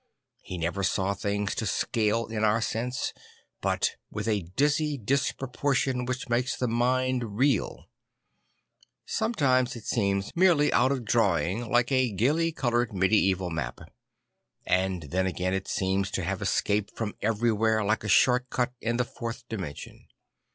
[0.41, 3.13] He never saw things to scale in our sense,
[3.61, 7.85] but with a dizzy disproportion which makes the mind reel.
[9.05, 13.79] Some times it seems merely out of drawing like a gaily coloured medieval map;
[14.65, 18.97] and then again it seems to have escaped from everything like a short cut in
[18.97, 20.07] the fourth dimension.